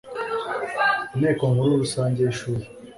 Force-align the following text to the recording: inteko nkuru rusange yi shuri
inteko 1.13 1.43
nkuru 1.53 1.81
rusange 1.81 2.19
yi 2.25 2.33
shuri 2.39 2.63